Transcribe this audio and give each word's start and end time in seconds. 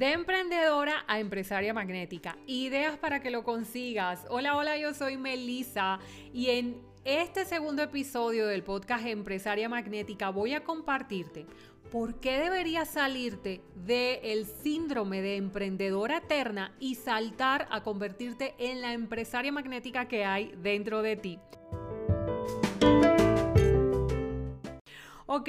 De 0.00 0.12
emprendedora 0.12 1.04
a 1.06 1.20
empresaria 1.20 1.74
magnética. 1.74 2.38
Ideas 2.46 2.96
para 2.96 3.20
que 3.20 3.30
lo 3.30 3.44
consigas. 3.44 4.24
Hola, 4.30 4.56
hola, 4.56 4.78
yo 4.78 4.94
soy 4.94 5.18
Melissa 5.18 5.98
y 6.32 6.48
en 6.48 6.80
este 7.04 7.44
segundo 7.44 7.82
episodio 7.82 8.46
del 8.46 8.62
podcast 8.62 9.04
Empresaria 9.04 9.68
Magnética 9.68 10.30
voy 10.30 10.54
a 10.54 10.64
compartirte 10.64 11.44
por 11.92 12.18
qué 12.18 12.38
deberías 12.38 12.88
salirte 12.88 13.60
del 13.74 14.46
síndrome 14.46 15.20
de 15.20 15.36
emprendedora 15.36 16.16
eterna 16.16 16.74
y 16.80 16.94
saltar 16.94 17.68
a 17.70 17.82
convertirte 17.82 18.54
en 18.56 18.80
la 18.80 18.94
empresaria 18.94 19.52
magnética 19.52 20.08
que 20.08 20.24
hay 20.24 20.54
dentro 20.62 21.02
de 21.02 21.16
ti. 21.16 21.38
Ok, 25.26 25.48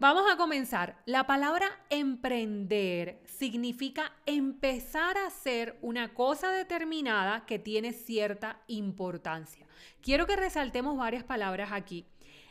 Vamos 0.00 0.30
a 0.30 0.36
comenzar. 0.36 1.02
La 1.06 1.26
palabra 1.26 1.66
emprender 1.90 3.20
significa 3.24 4.12
empezar 4.26 5.18
a 5.18 5.26
hacer 5.26 5.76
una 5.82 6.14
cosa 6.14 6.52
determinada 6.52 7.44
que 7.46 7.58
tiene 7.58 7.92
cierta 7.92 8.62
importancia. 8.68 9.66
Quiero 10.00 10.24
que 10.24 10.36
resaltemos 10.36 10.96
varias 10.96 11.24
palabras 11.24 11.72
aquí. 11.72 12.06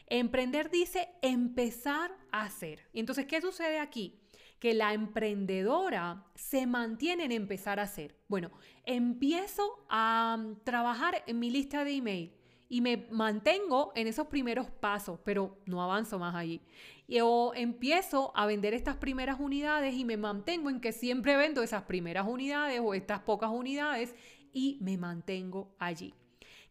Emprender 0.08 0.70
dice 0.70 1.08
empezar 1.22 2.12
a 2.34 2.42
hacer. 2.44 2.82
Entonces, 2.92 3.26
¿qué 3.28 3.40
sucede 3.40 3.80
aquí? 3.80 4.20
Que 4.60 4.74
la 4.74 4.92
emprendedora 4.92 6.26
se 6.36 6.68
mantiene 6.68 7.24
en 7.24 7.32
empezar 7.32 7.80
a 7.80 7.84
hacer. 7.84 8.18
Bueno, 8.28 8.52
empiezo 8.84 9.86
a 9.90 10.38
trabajar 10.66 11.24
en 11.26 11.40
mi 11.40 11.50
lista 11.50 11.86
de 11.86 11.94
email 11.94 12.34
y 12.70 12.82
me 12.82 13.08
mantengo 13.12 13.94
en 13.96 14.08
esos 14.08 14.28
primeros 14.28 14.70
pasos, 14.70 15.20
pero 15.24 15.58
no 15.66 15.82
avanzo 15.82 16.20
más 16.20 16.36
allí. 16.36 16.62
Y, 17.08 17.20
o 17.22 17.54
empiezo 17.56 18.32
a 18.36 18.46
vender 18.46 18.74
estas 18.74 18.98
primeras 18.98 19.40
unidades 19.40 19.96
y 19.96 20.06
me 20.06 20.18
mantengo 20.18 20.70
en 20.70 20.82
que 20.82 20.92
siempre 20.92 21.38
vendo 21.38 21.64
esas 21.64 21.84
primeras 21.84 22.28
unidades 22.28 22.82
o 22.84 22.94
estas 22.94 23.22
pocas 23.22 23.50
unidades 23.50 24.14
y 24.52 24.78
me 24.82 24.98
mantengo 24.98 25.76
allí. 25.80 26.14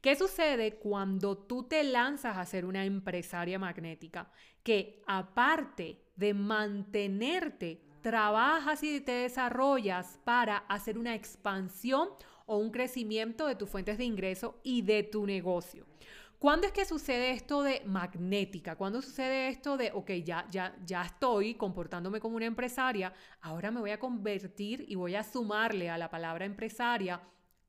¿Qué 0.01 0.14
sucede 0.14 0.77
cuando 0.77 1.37
tú 1.37 1.64
te 1.64 1.83
lanzas 1.83 2.37
a 2.37 2.45
ser 2.45 2.64
una 2.64 2.84
empresaria 2.84 3.59
magnética? 3.59 4.31
Que 4.62 5.03
aparte 5.07 6.01
de 6.14 6.34
mantenerte, 6.34 7.83
trabajas 8.03 8.83
y 8.84 9.01
te 9.01 9.12
desarrollas 9.12 10.20
para 10.23 10.59
hacer 10.59 10.97
una 10.97 11.14
expansión 11.14 12.11
o 12.47 12.59
un 12.59 12.70
crecimiento 12.70 13.47
de 13.47 13.57
tus 13.57 13.69
fuentes 13.69 13.98
de 13.98 14.05
ingreso 14.05 14.61
y 14.62 14.83
de 14.83 15.03
tu 15.03 15.27
negocio. 15.27 15.87
¿Cuándo 16.47 16.69
es 16.69 16.72
que 16.72 16.84
sucede 16.84 17.33
esto 17.33 17.64
de 17.64 17.83
magnética? 17.86 18.77
¿Cuándo 18.77 19.02
sucede 19.02 19.48
esto 19.48 19.77
de, 19.77 19.91
ok, 19.92 20.12
ya, 20.25 20.47
ya, 20.48 20.77
ya 20.86 21.02
estoy 21.02 21.55
comportándome 21.56 22.20
como 22.20 22.36
una 22.36 22.47
empresaria, 22.47 23.12
ahora 23.41 23.72
me 23.72 23.80
voy 23.80 23.91
a 23.91 23.98
convertir 23.98 24.84
y 24.86 24.94
voy 24.94 25.17
a 25.17 25.24
sumarle 25.24 25.91
a 25.91 25.98
la 25.98 26.08
palabra 26.08 26.44
empresaria 26.44 27.20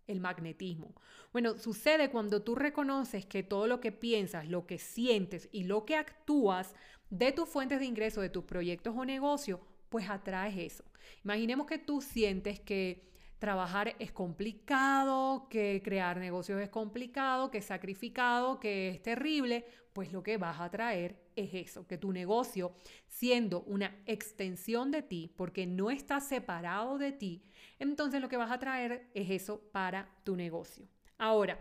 el 0.05 0.20
magnetismo? 0.20 0.94
Bueno, 1.33 1.58
sucede 1.58 2.11
cuando 2.11 2.44
tú 2.44 2.53
reconoces 2.53 3.25
que 3.25 3.42
todo 3.42 3.66
lo 3.66 3.81
que 3.81 3.92
piensas, 3.92 4.48
lo 4.48 4.67
que 4.67 4.78
sientes 4.78 5.50
y 5.52 5.64
lo 5.64 5.83
que 5.83 5.95
actúas 5.95 6.75
de 7.09 7.31
tus 7.31 7.50
fuentes 7.50 7.80
de 7.80 7.86
ingreso, 7.88 8.22
de 8.22 8.30
tus 8.30 8.44
proyectos 8.44 8.94
o 8.95 9.03
negocios, 9.05 9.59
pues 9.89 10.08
atraes 10.08 10.55
eso. 10.55 10.83
Imaginemos 11.23 11.66
que 11.66 11.80
tú 11.80 12.00
sientes 12.00 12.59
que 12.59 13.09
trabajar 13.40 13.96
es 14.00 14.12
complicado, 14.12 15.48
que 15.50 15.82
crear 15.84 16.18
negocios 16.18 16.62
es 16.62 16.70
complicado, 16.70 17.52
que 17.52 17.60
es 17.60 17.66
sacrificado, 17.66 18.60
que 18.60 18.90
es 18.90 19.02
terrible, 19.02 19.66
pues 19.94 20.12
lo 20.12 20.24
que 20.24 20.38
vas 20.38 20.60
a 20.60 20.70
traer 20.70 21.28
es 21.36 21.54
eso, 21.54 21.88
que 21.88 21.98
tu 21.98 22.12
negocio, 22.12 22.76
siendo 23.08 23.62
una 23.64 23.96
extensión 24.06 24.92
de 24.92 25.02
ti, 25.02 25.34
porque 25.36 25.66
no 25.68 25.92
está 25.92 26.20
separado 26.20 26.98
de 26.98 27.12
ti, 27.12 27.44
entonces 27.80 28.22
lo 28.22 28.30
que 28.30 28.38
vas 28.38 28.52
a 28.52 28.60
traer 28.60 29.10
es 29.14 29.30
eso 29.30 29.61
para 29.72 30.10
tu 30.23 30.36
negocio. 30.36 30.88
Ahora, 31.17 31.60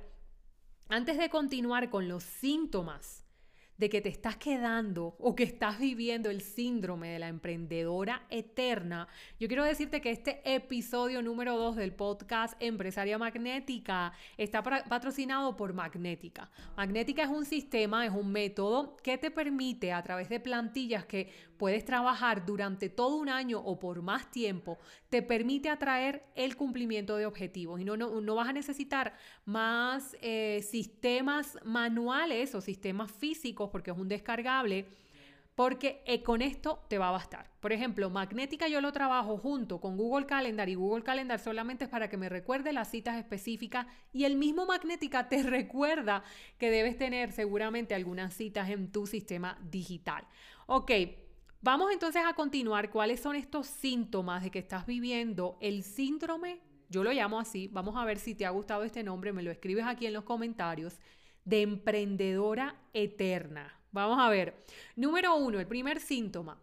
antes 0.89 1.19
de 1.19 1.31
continuar 1.31 1.91
con 1.91 2.09
los 2.09 2.23
síntomas 2.23 3.26
de 3.79 3.89
que 3.89 4.01
te 4.01 4.09
estás 4.09 4.37
quedando 4.37 5.17
o 5.19 5.35
que 5.35 5.45
estás 5.45 5.79
viviendo 5.79 6.31
el 6.31 6.41
síndrome 6.41 7.09
de 7.09 7.19
la 7.19 7.29
emprendedora 7.29 8.23
eterna, 8.31 9.09
yo 9.39 9.49
quiero 9.49 9.65
decirte 9.65 10.01
que 10.01 10.11
este 10.11 10.41
episodio 10.55 11.23
número 11.23 11.57
2 11.57 11.77
del 11.77 11.93
podcast 11.93 12.55
Empresaria 12.61 13.19
Magnética 13.19 14.13
está 14.37 14.63
patrocinado 14.63 15.57
por 15.57 15.73
Magnética. 15.73 16.51
Magnética 16.77 17.23
es 17.23 17.31
un 17.31 17.45
sistema, 17.45 18.07
es 18.07 18.13
un 18.13 18.33
método 18.33 18.97
que 18.99 19.19
te 19.19 19.31
permite 19.31 19.93
a 19.93 20.03
través 20.03 20.29
de 20.29 20.41
plantillas 20.41 21.05
que 21.05 21.31
puedes 21.59 21.85
trabajar 21.85 22.45
durante 22.47 22.89
todo 22.89 23.17
un 23.17 23.29
año 23.29 23.59
o 23.61 23.79
por 23.79 24.03
más 24.03 24.31
tiempo, 24.31 24.79
te 25.09 25.23
permite 25.23 25.69
atraer 25.69 26.25
el 26.35 26.57
cumplimiento 26.57 27.17
de 27.17 27.27
objetivos 27.27 27.81
y 27.81 27.85
no, 27.85 27.97
no, 27.97 28.35
vas 28.35 28.49
a 28.49 28.53
necesitar 28.53 29.15
más 29.45 30.17
eh, 30.21 30.65
sistemas 30.69 31.59
manuales 31.65 32.55
o 32.55 32.61
sistemas 32.61 33.11
físicos 33.11 33.71
porque 33.71 33.91
es 33.91 33.97
un 33.97 34.09
descargable 34.09 34.87
porque 35.57 36.03
eh, 36.05 36.23
con 36.23 36.43
esto 36.43 36.85
te 36.87 36.99
va 36.99 37.09
a 37.09 37.13
bastar. 37.13 37.51
Por 37.61 37.73
ejemplo, 37.73 38.11
Magnética 38.11 38.69
yo 38.69 38.83
lo 38.83 38.93
trabajo 38.93 39.39
junto 39.39 39.81
con 39.81 39.97
Google 39.97 40.27
Calendar 40.27 40.69
y 40.69 40.75
Google 40.75 41.03
Calendar 41.03 41.41
solamente 41.41 41.85
es 41.85 41.91
para 41.91 42.11
que 42.11 42.19
me 42.19 42.29
recuerde 42.29 42.75
las 42.75 42.91
citas 42.91 43.17
específicas 43.17 43.87
y 44.13 44.25
el 44.25 44.37
mismo 44.37 44.67
Magnética 44.67 45.31
te 45.31 45.43
recuerda 45.43 46.23
que 46.59 46.71
debes 46.71 46.99
tener 46.99 47.33
seguramente 47.33 47.95
algunas 47.95 48.35
citas 48.35 48.69
en 48.69 48.93
tu 48.93 49.07
sistema 49.07 49.59
digital. 49.71 50.27
Ok, 50.67 50.91
Vamos 51.67 51.91
entonces 51.91 52.23
a 52.25 52.33
continuar 52.35 52.91
cuáles 52.91 53.19
son 53.19 53.35
estos 53.35 53.67
síntomas 53.67 54.45
de 54.45 54.53
que 54.53 54.61
estás 54.61 54.87
viviendo 54.87 55.59
el 55.61 55.83
síndrome, 55.83 56.61
yo 56.89 57.03
lo 57.03 57.11
llamo 57.11 57.41
así, 57.41 57.67
vamos 57.73 57.97
a 57.97 58.05
ver 58.05 58.21
si 58.21 58.37
te 58.37 58.47
ha 58.47 58.51
gustado 58.51 58.85
este 58.85 59.03
nombre, 59.03 59.33
me 59.33 59.43
lo 59.43 59.51
escribes 59.51 59.85
aquí 59.85 60.07
en 60.07 60.13
los 60.13 60.23
comentarios, 60.23 61.01
de 61.45 61.63
emprendedora 61.63 62.77
eterna. 62.93 63.81
Vamos 63.91 64.17
a 64.21 64.29
ver. 64.29 64.65
Número 64.95 65.35
uno, 65.35 65.59
el 65.59 65.67
primer 65.67 65.99
síntoma, 65.99 66.63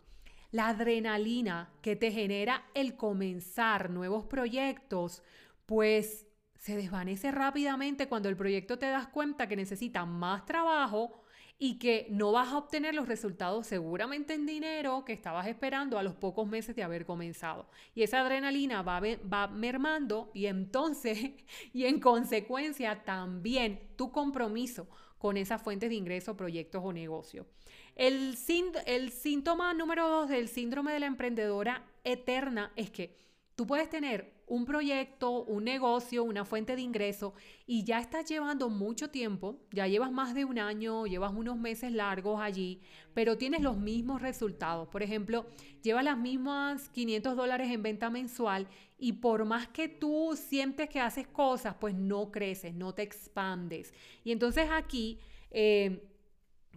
la 0.51 0.69
adrenalina 0.69 1.73
que 1.81 1.97
te 1.97 2.09
genera 2.09 2.63
el 2.73 2.95
comenzar 2.95 3.89
nuevos 3.89 4.23
proyectos, 4.23 5.21
pues 5.65 6.27
se 6.57 6.77
desvanece 6.77 7.29
rápidamente 7.29 8.07
cuando 8.07 8.29
el 8.29 8.37
proyecto 8.37 8.79
te 8.79 8.85
das 8.85 9.09
cuenta 9.09 9.49
que 9.49 9.57
necesita 9.57 10.05
más 10.05 10.45
trabajo 10.45 11.22
y 11.59 11.77
que 11.79 12.07
no 12.09 12.31
vas 12.31 12.49
a 12.49 12.57
obtener 12.57 12.93
los 12.93 13.07
resultados 13.07 13.67
seguramente 13.67 14.33
en 14.33 14.45
dinero 14.45 15.05
que 15.05 15.13
estabas 15.13 15.47
esperando 15.47 15.97
a 15.97 16.03
los 16.03 16.15
pocos 16.15 16.47
meses 16.47 16.75
de 16.75 16.83
haber 16.83 17.05
comenzado. 17.05 17.67
Y 17.95 18.03
esa 18.03 18.21
adrenalina 18.21 18.81
va, 18.81 19.01
va 19.01 19.47
mermando 19.47 20.31
y 20.33 20.47
entonces, 20.47 21.31
y 21.73 21.85
en 21.85 21.99
consecuencia 21.99 23.03
también 23.03 23.79
tu 23.95 24.11
compromiso 24.11 24.87
con 25.17 25.37
esas 25.37 25.61
fuentes 25.61 25.89
de 25.89 25.95
ingreso, 25.95 26.35
proyectos 26.35 26.81
o 26.83 26.91
negocios. 26.91 27.45
El, 27.95 28.35
el 28.85 29.11
síntoma 29.11 29.73
número 29.73 30.09
dos 30.09 30.27
del 30.27 30.49
síndrome 30.49 30.91
de 30.91 30.99
la 30.99 31.05
emprendedora 31.05 31.85
eterna 32.03 32.73
es 32.75 32.89
que 32.89 33.15
tú 33.55 33.65
puedes 33.65 33.89
tener 33.89 34.33
un 34.53 34.65
proyecto, 34.65 35.43
un 35.45 35.63
negocio, 35.63 36.23
una 36.23 36.45
fuente 36.45 36.75
de 36.75 36.83
ingreso 36.83 37.33
y 37.65 37.83
ya 37.85 37.97
estás 37.99 38.29
llevando 38.29 38.69
mucho 38.69 39.09
tiempo, 39.09 39.57
ya 39.71 39.87
llevas 39.87 40.11
más 40.11 40.35
de 40.35 40.45
un 40.45 40.59
año, 40.59 41.07
llevas 41.07 41.33
unos 41.33 41.57
meses 41.57 41.91
largos 41.91 42.39
allí, 42.39 42.79
pero 43.15 43.35
tienes 43.35 43.61
los 43.61 43.77
mismos 43.77 44.21
resultados. 44.21 44.87
Por 44.89 45.01
ejemplo, 45.01 45.47
llevas 45.81 46.03
las 46.03 46.19
mismas 46.19 46.87
500 46.89 47.35
dólares 47.35 47.71
en 47.71 47.81
venta 47.81 48.11
mensual 48.11 48.67
y 48.99 49.13
por 49.13 49.43
más 49.43 49.67
que 49.69 49.87
tú 49.87 50.37
sientes 50.37 50.87
que 50.87 50.99
haces 50.99 51.25
cosas, 51.25 51.73
pues 51.79 51.95
no 51.95 52.31
creces, 52.31 52.75
no 52.75 52.93
te 52.93 53.01
expandes. 53.01 53.91
Y 54.23 54.31
entonces 54.31 54.67
aquí... 54.71 55.17
Eh, 55.49 56.09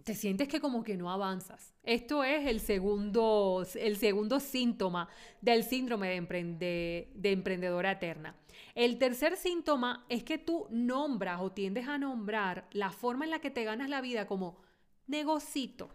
te 0.03 0.15
sientes 0.15 0.47
que 0.47 0.59
como 0.59 0.83
que 0.83 0.97
no 0.97 1.11
avanzas. 1.11 1.73
Esto 1.83 2.23
es 2.23 2.47
el 2.47 2.59
segundo, 2.59 3.65
el 3.75 3.97
segundo 3.97 4.39
síntoma 4.39 5.09
del 5.41 5.63
síndrome 5.63 6.09
de, 6.09 7.11
de 7.13 7.31
emprendedora 7.31 7.91
eterna. 7.91 8.35
El 8.75 8.97
tercer 8.97 9.37
síntoma 9.37 10.05
es 10.09 10.23
que 10.23 10.37
tú 10.37 10.67
nombras 10.69 11.41
o 11.41 11.51
tiendes 11.51 11.87
a 11.87 11.97
nombrar 11.97 12.67
la 12.71 12.91
forma 12.91 13.25
en 13.25 13.31
la 13.31 13.39
que 13.39 13.51
te 13.51 13.63
ganas 13.63 13.89
la 13.89 14.01
vida 14.01 14.27
como 14.27 14.61
negocito, 15.07 15.89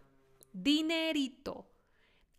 dinerito, 0.52 1.68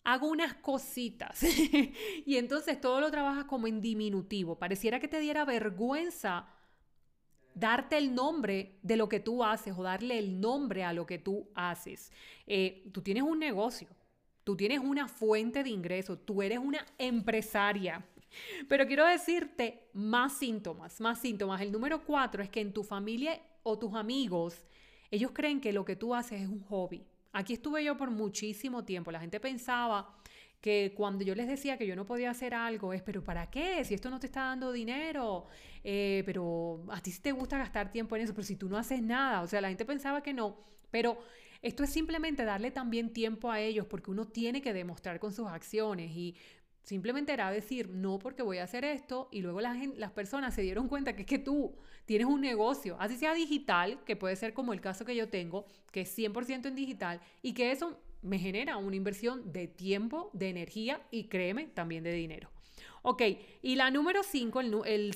hago 0.04 0.28
unas 0.28 0.56
cositas. 0.56 1.44
y 2.26 2.38
entonces 2.38 2.80
todo 2.80 3.00
lo 3.00 3.12
trabajas 3.12 3.46
como 3.46 3.68
en 3.68 3.82
diminutivo. 3.82 4.60
Pareciera 4.60 5.00
que 5.00 5.08
te 5.08 5.20
diera 5.20 5.46
vergüenza 5.46 6.48
darte 7.56 7.98
el 7.98 8.14
nombre 8.14 8.80
de 8.82 8.98
lo 8.98 9.08
que 9.10 9.20
tú 9.20 9.44
haces 9.44 9.74
o 9.78 9.84
darle 9.84 10.18
el 10.18 10.40
nombre 10.40 10.84
a 10.84 10.94
lo 10.94 11.06
que 11.06 11.20
tú 11.20 11.50
haces. 11.56 12.12
Eh, 12.48 12.90
tú 12.92 13.02
tienes 13.02 13.24
un 13.24 13.40
negocio, 13.40 13.88
tú 14.44 14.56
tienes 14.56 14.80
una 14.80 15.08
fuente 15.08 15.64
de 15.64 15.70
ingreso, 15.70 16.18
tú 16.18 16.42
eres 16.42 16.60
una 16.60 16.86
empresaria. 16.98 18.06
Pero 18.68 18.88
quiero 18.88 19.06
decirte 19.06 19.90
más 19.94 20.34
síntomas, 20.38 21.00
más 21.00 21.20
síntomas. 21.20 21.62
El 21.62 21.72
número 21.72 22.04
cuatro 22.04 22.42
es 22.42 22.50
que 22.50 22.62
en 22.62 22.74
tu 22.74 22.84
familia 22.84 23.40
o 23.62 23.78
tus 23.78 23.94
amigos, 23.94 24.66
ellos 25.12 25.32
creen 25.34 25.62
que 25.62 25.72
lo 25.72 25.86
que 25.86 25.96
tú 25.96 26.16
haces 26.16 26.42
es 26.42 26.48
un 26.48 26.64
hobby. 26.64 27.06
Aquí 27.32 27.54
estuve 27.54 27.84
yo 27.84 27.98
por 27.98 28.12
muchísimo 28.12 28.84
tiempo. 28.84 29.12
La 29.12 29.20
gente 29.20 29.40
pensaba 29.40 30.16
que 30.64 30.94
cuando 30.96 31.26
yo 31.26 31.36
les 31.36 31.50
decía 31.50 31.78
que 31.78 31.86
yo 31.86 31.94
no 31.94 32.06
podía 32.06 32.32
hacer 32.32 32.54
algo 32.54 32.94
es, 32.94 33.02
pero 33.02 33.22
¿para 33.22 33.50
qué? 33.50 33.84
Si 33.84 33.94
esto 33.94 34.10
no 34.10 34.18
te 34.18 34.28
está 34.28 34.44
dando 34.46 34.72
dinero, 34.72 35.46
eh, 35.84 36.24
pero 36.26 36.86
a 36.90 37.02
ti 37.02 37.12
sí 37.12 37.22
te 37.22 37.34
gusta 37.34 37.58
gastar 37.58 37.92
tiempo 37.92 38.16
en 38.16 38.22
eso, 38.22 38.34
pero 38.34 38.48
si 38.48 38.56
tú 38.56 38.70
no 38.70 38.78
haces 38.78 39.02
nada, 39.02 39.42
o 39.42 39.48
sea, 39.48 39.60
la 39.60 39.68
gente 39.68 39.84
pensaba 39.84 40.24
que 40.24 40.32
no, 40.32 40.56
pero 40.90 41.18
esto 41.62 41.84
es 41.84 41.90
simplemente 41.90 42.46
darle 42.46 42.72
también 42.72 43.12
tiempo 43.12 43.52
a 43.52 43.60
ellos 43.60 43.86
porque 43.88 44.10
uno 44.10 44.26
tiene 44.26 44.62
que 44.62 44.72
demostrar 44.72 45.20
con 45.20 45.34
sus 45.34 45.48
acciones 45.48 46.12
y 46.16 46.34
Simplemente 46.84 47.32
era 47.32 47.50
decir, 47.50 47.88
no 47.88 48.20
porque 48.20 48.44
voy 48.44 48.58
a 48.58 48.66
hacer 48.66 48.84
esto 48.84 49.30
y 49.32 49.42
luego 49.42 49.62
las, 49.62 49.78
las 49.96 50.12
personas 50.12 50.54
se 50.54 50.64
dieron 50.64 50.90
cuenta 50.90 51.16
que 51.16 51.22
es 51.22 51.28
que 51.28 51.40
tú 51.40 51.78
tienes 52.06 52.28
un 52.28 52.42
negocio, 52.42 52.98
así 53.00 53.16
sea 53.16 53.34
digital, 53.34 54.04
que 54.04 54.18
puede 54.18 54.36
ser 54.36 54.54
como 54.54 54.74
el 54.74 54.82
caso 54.82 55.06
que 55.06 55.16
yo 55.16 55.30
tengo, 55.30 55.66
que 55.94 56.02
es 56.02 56.18
100% 56.18 56.66
en 56.66 56.76
digital 56.76 57.22
y 57.42 57.54
que 57.54 57.72
eso 57.72 57.98
me 58.24 58.40
genera 58.40 58.78
una 58.78 58.96
inversión 58.96 59.52
de 59.52 59.68
tiempo, 59.68 60.30
de 60.34 60.50
energía 60.50 61.02
y 61.12 61.26
créeme, 61.26 61.68
también 61.68 62.04
de 62.04 62.14
dinero. 62.14 62.50
Ok, 63.04 63.22
y 63.62 63.76
la 63.76 63.92
número 63.92 64.24
5, 64.24 64.62
el, 64.86 65.14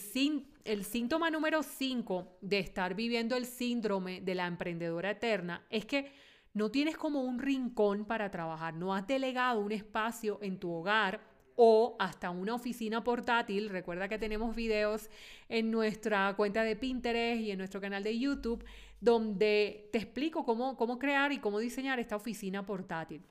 el, 0.65 0.83
síntoma 0.83 1.31
número 1.31 1.63
5 1.63 2.37
de 2.41 2.59
estar 2.59 2.95
viviendo 2.95 3.37
el 3.37 3.45
síndrome 3.45 4.19
de 4.19 4.35
la 4.35 4.45
emprendedora 4.45 5.11
eterna 5.11 5.65
es 5.69 5.85
que 5.85 6.11
no 6.53 6.69
tienes 6.69 6.97
como 6.97 7.21
un 7.21 7.39
rincón 7.39 8.03
para 8.05 8.29
trabajar, 8.29 8.73
no 8.73 8.93
has 8.93 9.07
delegado 9.07 9.61
un 9.61 9.71
espacio 9.71 10.39
en 10.41 10.59
tu 10.59 10.71
hogar 10.71 11.36
o 11.57 11.95
hasta 11.99 12.29
una 12.29 12.53
oficina 12.53 13.03
portátil. 13.03 13.69
Recuerda 13.69 14.07
que 14.07 14.19
tenemos 14.19 14.55
videos 14.55 15.09
en 15.49 15.71
nuestra 15.71 16.33
cuenta 16.35 16.63
de 16.63 16.75
Pinterest 16.75 17.41
y 17.41 17.51
en 17.51 17.57
nuestro 17.57 17.81
canal 17.81 18.03
de 18.03 18.17
YouTube 18.17 18.63
donde 19.01 19.89
te 19.91 19.97
explico 19.97 20.45
cómo, 20.45 20.77
cómo 20.77 20.97
crear 20.97 21.31
y 21.31 21.39
cómo 21.39 21.59
diseñar 21.59 21.99
esta 21.99 22.15
oficina 22.15 22.65
portátil. 22.65 23.23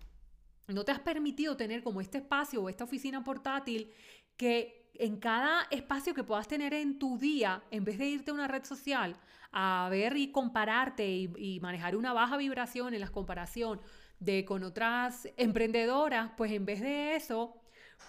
No 0.67 0.85
te 0.85 0.93
has 0.93 1.01
permitido 1.01 1.57
tener 1.57 1.83
como 1.83 2.01
este 2.01 2.19
espacio 2.19 2.63
o 2.63 2.69
esta 2.69 2.85
oficina 2.85 3.23
portátil 3.23 3.93
que 4.37 4.91
en 4.95 5.19
cada 5.19 5.67
espacio 5.71 6.13
que 6.13 6.25
puedas 6.25 6.49
tener 6.49 6.75
en 6.75 6.99
tu 6.99 7.19
día, 7.19 7.63
en 7.71 7.85
vez 7.85 7.99
de 7.99 8.07
irte 8.07 8.33
a 8.33 8.35
una 8.35 8.49
red 8.49 8.65
social 8.65 9.17
a 9.53 9.87
ver 9.91 10.17
y 10.17 10.33
compararte 10.33 11.09
y, 11.09 11.61
manejar 11.63 11.97
una 11.97 12.13
baja 12.13 12.37
vibración 12.37 12.93
en 12.95 13.01
la 13.01 13.09
comparación 13.09 13.81
de 14.19 14.45
con 14.45 14.65
otras 14.65 15.29
emprendedoras, 15.37 16.33
pues 16.37 16.53
en 16.53 16.67
vez 16.67 16.81
de 16.81 17.15
eso, 17.15 17.55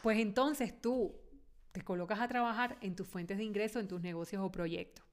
pues 0.01 0.19
entonces 0.19 0.79
tú 0.81 1.15
te 1.71 1.81
colocas 1.81 2.19
a 2.19 2.27
trabajar 2.27 2.77
en 2.81 2.95
tus 2.95 3.07
fuentes 3.07 3.37
de 3.37 3.43
ingreso, 3.43 3.79
en 3.79 3.87
tus 3.87 4.01
negocios 4.01 4.41
o 4.43 4.51
proyectos. 4.51 5.05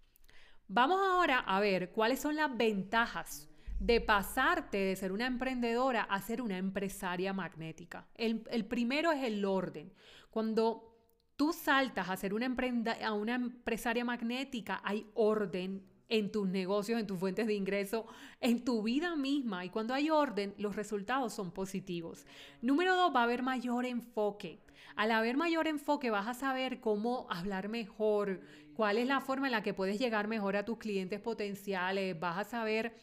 Vamos 0.67 1.01
ahora 1.01 1.41
a 1.41 1.61
ver 1.61 1.91
cuáles 1.93 2.21
son 2.21 2.37
las 2.37 2.57
ventajas 2.57 3.49
de 3.79 4.01
pasarte 4.01 4.79
de 4.79 4.97
ser 4.97 5.13
una 5.13 5.27
emprendedora 5.27 6.03
a 6.03 6.21
ser 6.23 6.41
una 6.41 6.57
empresaria 6.57 7.33
magnética. 7.33 8.07
El, 8.15 8.65
primero 8.67 9.13
es 9.13 9.23
el 9.25 9.45
orden. 9.45 9.93
Cuando 10.31 10.97
tú 11.37 11.53
saltas 11.53 12.09
a 12.09 12.17
ser 12.17 12.33
una, 12.33 12.55
a 13.05 13.13
una 13.13 13.35
empresaria 13.35 14.05
magnética, 14.05 14.81
hay 14.85 15.07
orden, 15.15 15.85
en 16.09 16.31
tus 16.31 16.49
negocios, 16.49 17.01
en 17.01 17.07
tus 17.07 17.19
fuentes 17.19 17.47
de 17.47 17.55
ingreso, 17.55 18.07
en 18.41 18.65
tu 18.65 18.83
vida 18.83 19.17
misma. 19.17 19.65
Y 19.65 19.71
cuando 19.71 19.95
hay 19.95 20.11
orden, 20.11 20.55
los 20.59 20.77
resultados 20.77 21.33
son 21.33 21.51
positivos. 21.51 22.27
Número 22.63 22.97
dos, 22.97 23.15
va 23.15 23.21
a 23.21 23.25
haber 23.25 23.43
mayor 23.43 23.87
enfoque. 23.87 24.61
Al 24.97 25.11
haber 25.11 25.37
mayor 25.37 25.67
enfoque, 25.67 26.11
vas 26.11 26.27
a 26.27 26.35
saber 26.35 26.81
cómo 26.81 27.27
hablar 27.31 27.69
mejor, 27.69 28.41
cuál 28.75 28.99
es 28.99 29.07
la 29.07 29.21
forma 29.21 29.47
en 29.47 29.53
la 29.53 29.63
que 29.63 29.75
puedes 29.75 29.99
llegar 29.99 30.29
mejor 30.29 30.57
a 30.57 30.65
tus 30.65 30.79
clientes 30.79 31.21
potenciales. 31.21 32.19
Vas 32.19 32.39
a 32.39 32.45
saber 32.45 32.95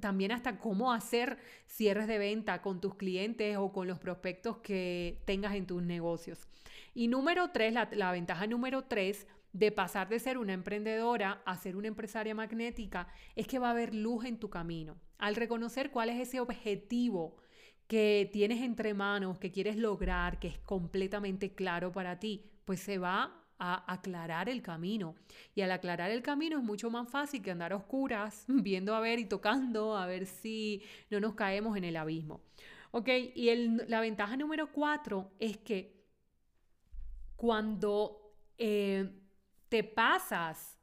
también 0.00 0.32
hasta 0.32 0.58
cómo 0.58 0.92
hacer 0.92 1.38
cierres 1.66 2.06
de 2.06 2.18
venta 2.18 2.62
con 2.62 2.80
tus 2.80 2.94
clientes 2.94 3.56
o 3.56 3.72
con 3.72 3.88
los 3.88 3.98
prospectos 3.98 4.58
que 4.58 5.22
tengas 5.24 5.54
en 5.54 5.66
tus 5.66 5.82
negocios. 5.82 6.46
Y 6.94 7.08
número 7.08 7.50
tres, 7.50 7.72
la, 7.72 7.88
la 7.92 8.12
ventaja 8.12 8.46
número 8.46 8.84
tres, 8.84 9.26
de 9.52 9.72
pasar 9.72 10.08
de 10.08 10.20
ser 10.20 10.38
una 10.38 10.52
emprendedora 10.52 11.42
a 11.44 11.56
ser 11.56 11.76
una 11.76 11.88
empresaria 11.88 12.34
magnética 12.34 13.08
es 13.34 13.48
que 13.48 13.58
va 13.58 13.68
a 13.68 13.72
haber 13.72 13.94
luz 13.94 14.24
en 14.24 14.38
tu 14.38 14.48
camino. 14.48 14.96
Al 15.18 15.34
reconocer 15.34 15.90
cuál 15.90 16.08
es 16.08 16.20
ese 16.20 16.40
objetivo 16.40 17.36
que 17.90 18.30
tienes 18.32 18.62
entre 18.62 18.94
manos, 18.94 19.40
que 19.40 19.50
quieres 19.50 19.76
lograr, 19.76 20.38
que 20.38 20.46
es 20.46 20.58
completamente 20.60 21.56
claro 21.56 21.90
para 21.90 22.20
ti, 22.20 22.48
pues 22.64 22.78
se 22.78 22.98
va 22.98 23.44
a 23.58 23.92
aclarar 23.92 24.48
el 24.48 24.62
camino. 24.62 25.16
Y 25.56 25.62
al 25.62 25.72
aclarar 25.72 26.12
el 26.12 26.22
camino 26.22 26.58
es 26.58 26.62
mucho 26.62 26.88
más 26.88 27.08
fácil 27.08 27.42
que 27.42 27.50
andar 27.50 27.72
a 27.72 27.76
oscuras, 27.76 28.44
viendo 28.46 28.94
a 28.94 29.00
ver 29.00 29.18
y 29.18 29.24
tocando 29.24 29.96
a 29.96 30.06
ver 30.06 30.26
si 30.26 30.84
no 31.10 31.18
nos 31.18 31.34
caemos 31.34 31.76
en 31.76 31.82
el 31.82 31.96
abismo. 31.96 32.42
Ok, 32.92 33.08
y 33.34 33.52
la 33.88 34.00
ventaja 34.00 34.36
número 34.36 34.70
cuatro 34.70 35.32
es 35.40 35.56
que 35.56 36.06
cuando 37.34 38.36
eh, 38.56 39.20
te 39.68 39.82
pasas 39.82 40.78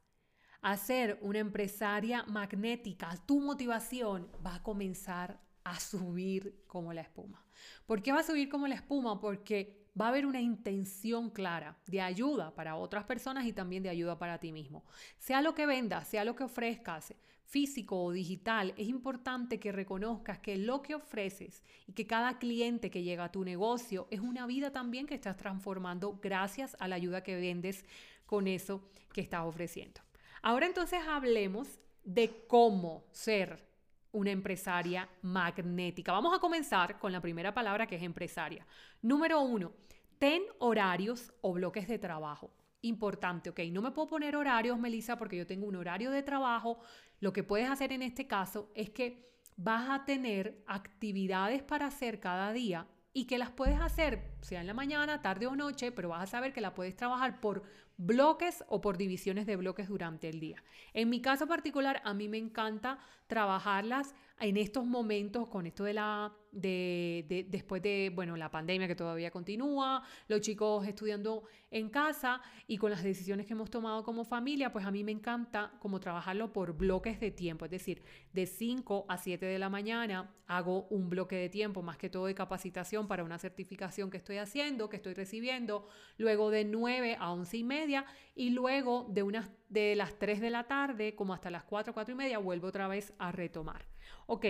a 0.60 0.76
ser 0.76 1.18
una 1.22 1.38
empresaria 1.38 2.22
magnética, 2.24 3.16
tu 3.24 3.40
motivación 3.40 4.30
va 4.44 4.56
a 4.56 4.62
comenzar 4.62 5.47
a 5.70 5.80
subir 5.80 6.62
como 6.66 6.92
la 6.92 7.02
espuma. 7.02 7.44
¿Por 7.86 8.02
qué 8.02 8.12
va 8.12 8.20
a 8.20 8.24
subir 8.24 8.48
como 8.48 8.66
la 8.66 8.74
espuma? 8.74 9.20
Porque 9.20 9.88
va 10.00 10.06
a 10.06 10.08
haber 10.08 10.26
una 10.26 10.40
intención 10.40 11.30
clara 11.30 11.76
de 11.86 12.00
ayuda 12.00 12.54
para 12.54 12.76
otras 12.76 13.04
personas 13.04 13.46
y 13.46 13.52
también 13.52 13.82
de 13.82 13.88
ayuda 13.88 14.18
para 14.18 14.38
ti 14.38 14.52
mismo. 14.52 14.84
Sea 15.18 15.42
lo 15.42 15.54
que 15.54 15.66
vendas, 15.66 16.06
sea 16.08 16.24
lo 16.24 16.36
que 16.36 16.44
ofrezcas, 16.44 17.14
físico 17.44 18.04
o 18.04 18.12
digital, 18.12 18.74
es 18.76 18.88
importante 18.88 19.58
que 19.58 19.72
reconozcas 19.72 20.38
que 20.38 20.58
lo 20.58 20.82
que 20.82 20.94
ofreces 20.94 21.62
y 21.86 21.92
que 21.92 22.06
cada 22.06 22.38
cliente 22.38 22.90
que 22.90 23.02
llega 23.02 23.24
a 23.24 23.32
tu 23.32 23.42
negocio 23.42 24.06
es 24.10 24.20
una 24.20 24.46
vida 24.46 24.70
también 24.70 25.06
que 25.06 25.14
estás 25.14 25.36
transformando 25.36 26.18
gracias 26.22 26.76
a 26.78 26.88
la 26.88 26.96
ayuda 26.96 27.22
que 27.22 27.36
vendes 27.36 27.86
con 28.26 28.46
eso 28.46 28.82
que 29.14 29.22
estás 29.22 29.44
ofreciendo. 29.44 30.02
Ahora 30.42 30.66
entonces 30.66 31.00
hablemos 31.08 31.80
de 32.04 32.44
cómo 32.46 33.06
ser 33.12 33.67
una 34.12 34.30
empresaria 34.30 35.08
magnética. 35.22 36.12
Vamos 36.12 36.34
a 36.34 36.40
comenzar 36.40 36.98
con 36.98 37.12
la 37.12 37.20
primera 37.20 37.52
palabra 37.52 37.86
que 37.86 37.96
es 37.96 38.02
empresaria. 38.02 38.66
Número 39.02 39.40
uno, 39.40 39.72
ten 40.18 40.42
horarios 40.58 41.32
o 41.40 41.52
bloques 41.52 41.88
de 41.88 41.98
trabajo. 41.98 42.50
Importante, 42.82 43.50
ok, 43.50 43.60
no 43.72 43.82
me 43.82 43.90
puedo 43.90 44.08
poner 44.08 44.36
horarios, 44.36 44.78
Melissa, 44.78 45.16
porque 45.16 45.36
yo 45.36 45.46
tengo 45.46 45.66
un 45.66 45.76
horario 45.76 46.10
de 46.10 46.22
trabajo. 46.22 46.78
Lo 47.20 47.32
que 47.32 47.42
puedes 47.42 47.68
hacer 47.68 47.92
en 47.92 48.02
este 48.02 48.26
caso 48.26 48.70
es 48.74 48.90
que 48.90 49.28
vas 49.56 49.90
a 49.90 50.04
tener 50.04 50.62
actividades 50.66 51.62
para 51.62 51.86
hacer 51.86 52.20
cada 52.20 52.52
día 52.52 52.86
y 53.12 53.24
que 53.24 53.38
las 53.38 53.50
puedes 53.50 53.80
hacer, 53.80 54.36
sea 54.42 54.60
en 54.60 54.68
la 54.68 54.74
mañana, 54.74 55.20
tarde 55.20 55.48
o 55.48 55.56
noche, 55.56 55.90
pero 55.90 56.10
vas 56.10 56.22
a 56.22 56.26
saber 56.26 56.52
que 56.52 56.60
la 56.60 56.74
puedes 56.74 56.94
trabajar 56.94 57.40
por 57.40 57.64
bloques 57.98 58.64
o 58.68 58.80
por 58.80 58.96
divisiones 58.96 59.44
de 59.44 59.56
bloques 59.56 59.88
durante 59.88 60.28
el 60.28 60.40
día. 60.40 60.62
En 60.94 61.10
mi 61.10 61.20
caso 61.20 61.46
particular, 61.46 62.00
a 62.04 62.14
mí 62.14 62.28
me 62.28 62.38
encanta 62.38 62.98
trabajarlas 63.26 64.14
en 64.40 64.56
estos 64.56 64.86
momentos 64.86 65.48
con 65.48 65.66
esto 65.66 65.84
de 65.84 65.94
la 65.94 66.32
de, 66.52 67.46
después 67.48 67.82
de 67.82 68.10
bueno 68.14 68.36
la 68.36 68.50
pandemia 68.50 68.88
que 68.88 68.94
todavía 68.94 69.30
continúa 69.30 70.02
los 70.28 70.40
chicos 70.40 70.86
estudiando 70.86 71.44
en 71.70 71.90
casa 71.90 72.40
y 72.66 72.78
con 72.78 72.90
las 72.90 73.02
decisiones 73.02 73.46
que 73.46 73.52
hemos 73.52 73.70
tomado 73.70 74.02
como 74.04 74.24
familia 74.24 74.72
pues 74.72 74.86
a 74.86 74.90
mí 74.90 75.04
me 75.04 75.12
encanta 75.12 75.72
como 75.80 76.00
trabajarlo 76.00 76.52
por 76.52 76.76
bloques 76.76 77.20
de 77.20 77.30
tiempo. 77.30 77.64
Es 77.66 77.70
decir 77.70 78.02
de 78.32 78.46
5 78.46 79.06
a 79.08 79.18
7 79.18 79.44
de 79.44 79.58
la 79.58 79.68
mañana 79.68 80.34
hago 80.46 80.86
un 80.88 81.10
bloque 81.10 81.36
de 81.36 81.48
tiempo 81.48 81.82
más 81.82 81.98
que 81.98 82.08
todo 82.08 82.26
de 82.26 82.34
capacitación 82.34 83.06
para 83.06 83.24
una 83.24 83.38
certificación 83.38 84.10
que 84.10 84.16
estoy 84.16 84.38
haciendo 84.38 84.88
que 84.88 84.96
estoy 84.96 85.14
recibiendo 85.14 85.88
luego 86.16 86.50
de 86.50 86.64
9 86.64 87.16
a 87.20 87.32
11 87.32 87.56
y 87.56 87.64
media 87.64 88.06
y 88.34 88.50
luego 88.50 89.06
de 89.10 89.22
unas 89.22 89.50
de 89.68 89.94
las 89.96 90.18
3 90.18 90.40
de 90.40 90.50
la 90.50 90.64
tarde 90.66 91.14
como 91.14 91.34
hasta 91.34 91.50
las 91.50 91.64
4 91.64 91.92
4 91.92 92.12
y 92.12 92.16
media 92.16 92.38
vuelvo 92.38 92.68
otra 92.68 92.88
vez 92.88 93.12
a 93.18 93.32
retomar. 93.32 93.86
Ok, 94.26 94.46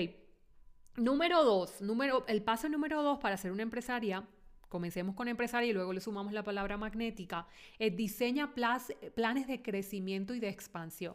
número 0.99 1.45
dos, 1.45 1.81
número, 1.81 2.25
el 2.27 2.43
paso 2.43 2.69
número 2.69 3.03
dos 3.03 3.19
para 3.19 3.37
ser 3.37 3.53
una 3.53 3.63
empresaria, 3.63 4.27
comencemos 4.69 5.15
con 5.15 5.29
empresaria 5.29 5.71
y 5.71 5.73
luego 5.73 5.93
le 5.93 6.01
sumamos 6.01 6.33
la 6.33 6.45
palabra 6.45 6.77
magnética, 6.77 7.47
es 7.79 7.97
diseña 7.97 8.55
planes 8.55 9.47
de 9.47 9.63
crecimiento 9.63 10.35
y 10.35 10.41
de 10.41 10.49
expansión. 10.49 11.15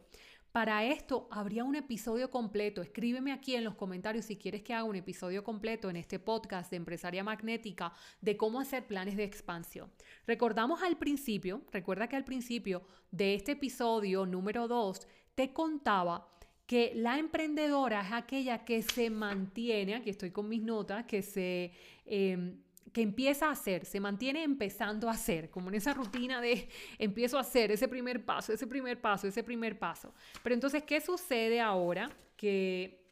Para 0.54 0.86
esto 0.86 1.28
habría 1.32 1.64
un 1.64 1.74
episodio 1.74 2.30
completo. 2.30 2.84
Escríbeme 2.84 3.32
aquí 3.32 3.56
en 3.56 3.64
los 3.64 3.74
comentarios 3.74 4.26
si 4.26 4.38
quieres 4.38 4.62
que 4.62 4.76
haga 4.76 4.84
un 4.84 4.96
episodio 4.96 5.44
completo 5.44 5.90
en 5.90 5.96
este 5.96 6.20
podcast 6.20 6.70
de 6.70 6.78
Empresaria 6.78 7.24
Magnética 7.24 7.92
de 8.22 8.38
cómo 8.38 8.60
hacer 8.60 8.86
planes 8.86 9.18
de 9.18 9.24
expansión. 9.24 9.92
Recordamos 10.28 10.84
al 10.84 11.00
principio, 11.00 11.64
recuerda 11.72 12.08
que 12.08 12.18
al 12.18 12.24
principio 12.24 12.84
de 13.10 13.34
este 13.34 13.54
episodio 13.54 14.28
número 14.28 14.68
2 14.68 15.08
te 15.34 15.54
contaba 15.54 16.30
que 16.74 16.92
la 16.96 17.20
emprendedora 17.20 18.02
es 18.02 18.12
aquella 18.14 18.66
que 18.66 18.82
se 18.82 19.12
mantiene, 19.12 19.94
aquí 19.94 20.10
estoy 20.10 20.32
con 20.32 20.50
mis 20.50 20.64
notas, 20.64 21.06
que 21.06 21.22
se... 21.22 21.72
Em, 22.04 22.58
que 22.92 23.04
empieza 23.04 23.48
a 23.48 23.52
hacer, 23.52 23.86
se 23.86 24.00
mantiene 24.00 24.42
empezando 24.42 25.08
a 25.08 25.12
hacer, 25.12 25.52
como 25.52 25.70
en 25.70 25.76
esa 25.76 25.94
rutina 25.94 26.42
de 26.42 26.68
empiezo 26.98 27.38
a 27.38 27.42
hacer 27.42 27.72
ese 27.72 27.88
primer 27.88 28.26
paso, 28.26 28.54
ese 28.54 28.66
primer 28.66 29.00
paso, 29.00 29.28
ese 29.28 29.44
primer 29.44 29.78
paso. 29.78 30.16
Pero 30.42 30.56
entonces, 30.56 30.82
¿qué 30.82 31.00
sucede 31.00 31.62
ahora? 31.62 32.10
Que 32.36 33.04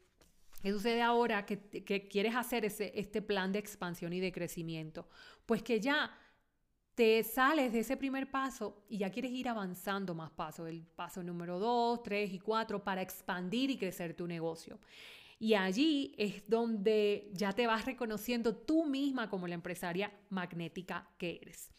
¿Qué 0.64 0.72
sucede 0.72 1.04
ahora 1.04 1.46
que, 1.46 2.08
quieres 2.10 2.36
hacer 2.36 2.66
ese, 2.66 2.92
este 2.96 3.22
plan 3.22 3.52
de 3.52 3.60
expansión 3.60 4.12
y 4.12 4.20
de 4.20 4.32
crecimiento? 4.32 5.08
Pues 5.46 5.62
que 5.62 5.80
ya 5.80 6.12
te 6.96 7.24
sales 7.24 7.72
de 7.72 7.80
ese 7.80 7.98
primer 7.98 8.30
paso 8.30 8.84
y 8.90 9.00
ya 9.00 9.10
quieres 9.10 9.32
ir 9.32 9.48
avanzando 9.48 10.14
más 10.14 10.32
pasos, 10.32 10.68
el 10.68 10.84
paso 10.84 11.24
número 11.24 11.60
2, 11.60 12.04
3 12.04 12.34
y 12.34 12.40
4 12.40 12.84
para 12.84 13.02
expandir 13.02 13.70
y 13.72 13.78
crecer 13.78 14.14
tu 14.14 14.28
negocio. 14.28 14.80
Y 15.40 15.56
allí 15.56 16.14
es 16.18 16.48
donde 16.48 17.32
ya 17.34 17.54
te 17.54 17.66
vas 17.66 17.86
reconociendo 17.86 18.56
tú 18.56 18.86
misma 18.86 19.30
como 19.30 19.48
la 19.48 19.56
empresaria 19.56 20.12
magnética 20.30 21.10
que 21.18 21.40
eres. 21.42 21.72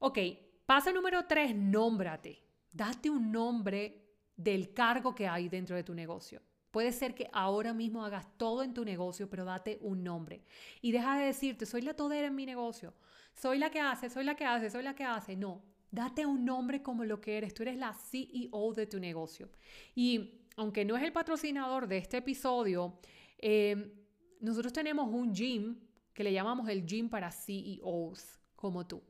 Ok, 0.00 0.18
paso 0.66 0.92
número 0.92 1.24
3, 1.26 1.54
nómbrate. 1.54 2.42
Date 2.72 3.10
un 3.10 3.30
nombre 3.30 4.16
del 4.36 4.72
cargo 4.72 5.14
que 5.14 5.28
hay 5.28 5.48
dentro 5.48 5.76
de 5.76 5.84
tu 5.84 5.94
negocio. 5.94 6.40
Puede 6.70 6.92
ser 6.92 7.14
que 7.14 7.28
ahora 7.32 7.74
mismo 7.74 8.04
hagas 8.04 8.26
todo 8.36 8.62
en 8.62 8.74
tu 8.74 8.84
negocio, 8.84 9.28
pero 9.28 9.44
date 9.44 9.78
un 9.82 10.04
nombre. 10.04 10.44
Y 10.80 10.92
deja 10.92 11.18
de 11.18 11.26
decirte, 11.26 11.66
soy 11.66 11.82
la 11.82 11.94
todera 11.94 12.28
en 12.28 12.34
mi 12.34 12.46
negocio, 12.46 12.94
soy 13.34 13.58
la 13.58 13.70
que 13.70 13.80
hace, 13.80 14.08
soy 14.08 14.24
la 14.24 14.36
que 14.36 14.44
hace, 14.44 14.70
soy 14.70 14.82
la 14.82 14.94
que 14.94 15.04
hace. 15.04 15.36
No, 15.36 15.62
date 15.90 16.26
un 16.26 16.44
nombre 16.44 16.82
como 16.82 17.04
lo 17.04 17.20
que 17.20 17.38
eres. 17.38 17.54
Tú 17.54 17.62
eres 17.62 17.76
la 17.76 17.92
CEO 17.92 18.72
de 18.74 18.86
tu 18.86 19.00
negocio. 19.00 19.50
Y 19.94 20.46
aunque 20.56 20.84
no 20.84 20.96
es 20.96 21.02
el 21.02 21.12
patrocinador 21.12 21.88
de 21.88 21.98
este 21.98 22.18
episodio, 22.18 23.00
eh, 23.38 23.92
nosotros 24.40 24.72
tenemos 24.72 25.08
un 25.12 25.34
gym 25.34 25.76
que 26.12 26.24
le 26.24 26.32
llamamos 26.32 26.68
el 26.68 26.86
gym 26.86 27.08
para 27.08 27.30
CEOs 27.30 28.38
como 28.54 28.86
tú. 28.86 29.02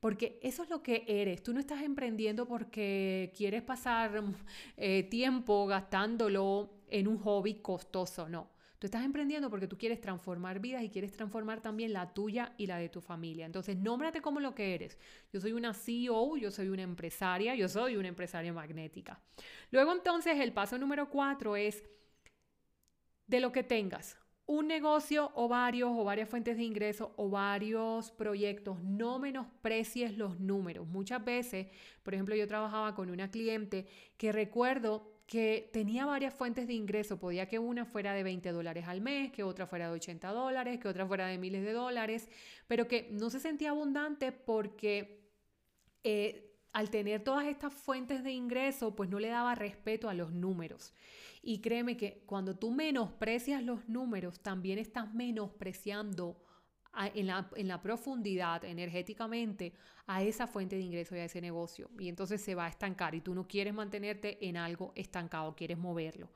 Porque 0.00 0.38
eso 0.42 0.62
es 0.62 0.70
lo 0.70 0.82
que 0.82 1.04
eres. 1.08 1.42
Tú 1.42 1.52
no 1.52 1.58
estás 1.58 1.82
emprendiendo 1.82 2.46
porque 2.46 3.32
quieres 3.36 3.62
pasar 3.62 4.22
eh, 4.76 5.02
tiempo 5.10 5.66
gastándolo 5.66 6.77
en 6.90 7.08
un 7.08 7.18
hobby 7.18 7.54
costoso, 7.60 8.28
no. 8.28 8.50
Tú 8.78 8.86
estás 8.86 9.04
emprendiendo 9.04 9.50
porque 9.50 9.66
tú 9.66 9.76
quieres 9.76 10.00
transformar 10.00 10.60
vidas 10.60 10.84
y 10.84 10.88
quieres 10.88 11.10
transformar 11.10 11.60
también 11.60 11.92
la 11.92 12.14
tuya 12.14 12.54
y 12.58 12.66
la 12.66 12.78
de 12.78 12.88
tu 12.88 13.00
familia. 13.00 13.44
Entonces, 13.44 13.76
nómbrate 13.76 14.20
como 14.20 14.38
lo 14.38 14.54
que 14.54 14.74
eres. 14.74 14.98
Yo 15.32 15.40
soy 15.40 15.52
una 15.52 15.74
CEO, 15.74 16.36
yo 16.36 16.52
soy 16.52 16.68
una 16.68 16.82
empresaria, 16.82 17.56
yo 17.56 17.68
soy 17.68 17.96
una 17.96 18.06
empresaria 18.06 18.52
magnética. 18.52 19.20
Luego, 19.72 19.92
entonces, 19.92 20.38
el 20.38 20.52
paso 20.52 20.78
número 20.78 21.10
cuatro 21.10 21.56
es 21.56 21.82
de 23.26 23.40
lo 23.40 23.50
que 23.50 23.64
tengas 23.64 24.16
un 24.48 24.66
negocio 24.66 25.30
o 25.34 25.46
varios 25.46 25.90
o 25.92 26.04
varias 26.04 26.28
fuentes 26.28 26.56
de 26.56 26.62
ingreso 26.62 27.12
o 27.16 27.28
varios 27.28 28.10
proyectos, 28.12 28.82
no 28.82 29.18
menosprecies 29.18 30.16
los 30.16 30.40
números. 30.40 30.88
Muchas 30.88 31.22
veces, 31.22 31.66
por 32.02 32.14
ejemplo, 32.14 32.34
yo 32.34 32.48
trabajaba 32.48 32.94
con 32.94 33.10
una 33.10 33.30
cliente 33.30 33.86
que 34.16 34.32
recuerdo 34.32 35.17
que 35.28 35.68
tenía 35.74 36.06
varias 36.06 36.32
fuentes 36.32 36.66
de 36.66 36.72
ingreso. 36.72 37.20
Podía 37.20 37.46
que 37.46 37.58
una 37.58 37.84
fuera 37.84 38.14
de 38.14 38.22
20 38.22 38.50
dólares 38.50 38.88
al 38.88 39.02
mes, 39.02 39.30
que 39.30 39.44
otra 39.44 39.66
fuera 39.66 39.86
de 39.88 39.92
80 39.92 40.26
dólares, 40.32 40.80
que 40.80 40.88
otra 40.88 41.06
fuera 41.06 41.26
de 41.26 41.36
miles 41.36 41.62
de 41.62 41.72
dólares, 41.72 42.28
pero 42.66 42.88
que 42.88 43.10
no 43.12 43.28
se 43.28 43.38
sentía 43.38 43.70
abundante 43.70 44.32
porque 44.32 45.20
eh, 46.02 46.56
al 46.72 46.88
tener 46.88 47.22
todas 47.22 47.46
estas 47.46 47.74
fuentes 47.74 48.24
de 48.24 48.32
ingreso, 48.32 48.96
pues 48.96 49.10
no 49.10 49.20
le 49.20 49.28
daba 49.28 49.54
respeto 49.54 50.08
a 50.08 50.14
los 50.14 50.32
números. 50.32 50.94
Y 51.42 51.60
créeme 51.60 51.98
que 51.98 52.22
cuando 52.24 52.56
tú 52.56 52.70
menosprecias 52.70 53.62
los 53.62 53.86
números, 53.86 54.40
también 54.40 54.78
estás 54.78 55.12
menospreciando 55.12 56.42
en 57.06 57.26
la, 57.26 57.48
en 57.54 57.68
la, 57.68 57.80
profundidad 57.80 58.64
energéticamente 58.64 59.72
a 60.06 60.22
esa 60.22 60.46
fuente 60.46 60.76
de 60.76 60.82
ingreso 60.82 61.14
y 61.14 61.20
a 61.20 61.24
ese 61.24 61.40
negocio. 61.40 61.90
Y 61.98 62.08
entonces 62.08 62.42
se 62.42 62.54
va 62.54 62.66
a 62.66 62.68
estancar 62.68 63.14
y 63.14 63.20
tú 63.20 63.34
no 63.34 63.46
quieres 63.46 63.74
mantenerte 63.74 64.38
en 64.46 64.56
algo 64.56 64.92
estancado, 64.96 65.54
quieres 65.54 65.78
moverlo. 65.78 66.30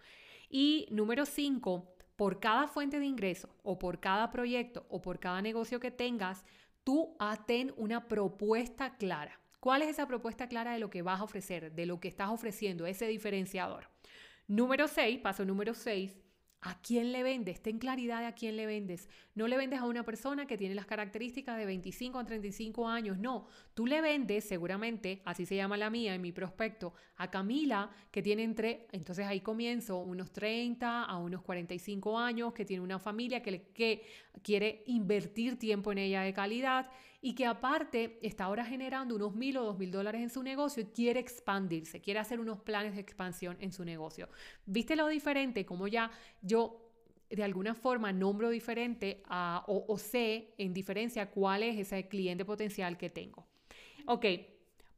Y 0.49 0.87
número 0.91 1.25
cinco, 1.27 1.95
por 2.17 2.39
cada 2.39 2.69
fuente 2.69 3.01
de 3.01 3.07
ingreso 3.07 3.49
o 3.63 3.79
por 3.79 3.99
cada 4.01 4.31
proyecto 4.31 4.87
o 4.89 5.01
por 5.01 5.19
cada 5.19 5.43
negocio 5.43 5.81
que 5.81 5.91
tengas, 5.91 6.45
tú 6.85 7.17
ten 7.47 7.73
una 7.77 8.07
propuesta 8.07 8.97
clara. 8.97 9.41
¿Cuál 9.61 9.83
es 9.83 9.89
esa 9.89 10.07
propuesta 10.07 10.49
clara 10.49 10.73
de 10.73 10.81
lo 10.81 10.91
que 10.91 11.03
vas 11.03 11.21
a 11.21 11.25
ofrecer, 11.25 11.73
de 11.73 11.87
lo 11.87 12.01
que 12.01 12.09
estás 12.09 12.31
ofreciendo, 12.31 12.87
ese 12.87 13.07
diferenciador? 13.07 13.89
Número 14.49 14.89
6, 14.89 15.21
paso 15.21 15.45
número 15.45 15.73
6, 15.73 16.17
¿A 16.65 16.81
quién 16.81 17.11
le 17.11 17.25
vendes? 17.25 17.61
Ten 17.61 17.79
claridad 17.79 18.21
de 18.21 18.27
a 18.27 18.37
quién 18.37 18.57
le 18.57 18.67
vendes. 18.67 19.09
No 19.35 19.49
le 19.49 19.57
vendes 19.57 19.81
a 19.81 19.85
una 19.85 20.05
persona 20.05 20.47
que 20.47 20.57
tiene 20.57 20.77
las 20.77 20.87
características 20.87 21.59
de 21.59 21.67
25 21.67 22.21
a 22.21 22.25
35 22.25 22.89
años. 22.89 23.19
No, 23.19 23.49
tú 23.75 23.85
le 23.85 24.01
vendes 24.01 24.45
seguramente, 24.45 25.23
así 25.25 25.45
se 25.45 25.57
llama 25.57 25.77
la 25.77 25.91
mía 25.91 26.15
en 26.15 26.23
mi 26.23 26.31
prospecto, 26.31 26.95
a 27.17 27.29
Camila 27.33 27.91
que 28.13 28.23
tiene 28.23 28.45
entre, 28.45 28.87
entonces 28.93 29.27
ahí 29.27 29.41
comienzo, 29.41 29.99
unos 29.99 30.33
30 30.33 31.03
a 31.03 31.17
unos 31.17 31.43
45 31.43 32.17
años, 32.17 32.53
que 32.53 32.65
tiene 32.65 32.85
una 32.85 33.01
familia 33.01 33.43
que, 33.43 33.73
que 33.75 34.07
quiere 34.43 34.85
invertir 34.87 35.59
tiempo 35.59 35.91
en 35.91 35.99
ella 35.99 36.23
de 36.23 36.33
calidad 36.33 36.89
y 37.25 37.35
que 37.35 37.47
aparte 37.47 38.19
está 38.21 38.45
ahora 38.45 38.65
generando 38.65 39.15
unos 39.15 39.35
mil 39.35 39.57
o 39.57 39.65
dos 39.65 39.79
mil 39.79 39.93
dólares 39.93 40.21
en 40.21 40.29
su 40.29 40.43
negocio 40.43 40.83
y 40.83 40.87
quiere 40.87 41.21
expandirse, 41.21 42.01
quiere 42.01 42.19
hacer 42.19 42.41
unos 42.41 42.59
planes 42.61 42.95
de 42.95 43.01
expansión 43.01 43.57
en 43.61 43.73
su 43.73 43.85
negocio. 43.85 44.29
¿Viste 44.67 44.97
lo 44.97 45.07
diferente? 45.07 45.65
Como 45.65 45.87
ya 45.87 46.11
yo 46.43 46.91
de 47.31 47.45
alguna 47.45 47.75
forma 47.75 48.13
nombro 48.13 48.51
diferente 48.51 49.23
o, 49.31 49.85
o 49.89 49.99
sé 49.99 50.53
en 50.59 50.75
diferencia 50.75 51.31
cuál 51.31 51.63
es 51.63 51.79
ese 51.79 52.09
cliente 52.09 52.45
potencial 52.45 52.99
que 52.99 53.09
tengo. 53.09 53.47
Ok, 54.07 54.27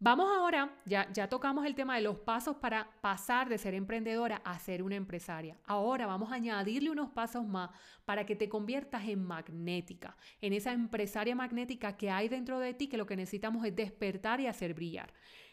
Vamos 0.01 0.29
ahora, 0.37 0.77
ya, 0.85 1.11
ya 1.13 1.29
tocamos 1.29 1.65
el 1.65 1.75
tema 1.75 1.97
de 1.97 2.03
los 2.03 2.19
pasos 2.19 2.57
para 2.57 2.91
pasar 3.01 3.49
de 3.49 3.59
ser 3.59 3.75
emprendedora 3.75 4.43
a 4.45 4.59
ser 4.59 4.83
una 4.83 4.97
empresaria. 4.97 5.57
Ahora 5.65 6.07
vamos 6.07 6.31
a 6.33 6.35
añadirle 6.35 6.91
unos 6.91 7.11
pasos 7.11 7.47
más 7.47 7.71
para 8.05 8.27
que 8.27 8.37
te 8.37 8.49
conviertas 8.49 9.07
en 9.09 9.25
magnética, 9.25 10.17
en 10.41 10.53
esa 10.53 10.73
empresaria 10.73 11.35
magnética 11.35 11.97
que 11.97 12.11
hay 12.11 12.29
dentro 12.29 12.59
de 12.59 12.75
ti 12.75 12.89
que 12.89 12.97
lo 12.97 13.07
que 13.07 13.17
necesitamos 13.17 13.65
es 13.65 13.75
despertar 13.75 14.41
y 14.41 14.47
hacer 14.47 14.75
brillar. 14.75 15.13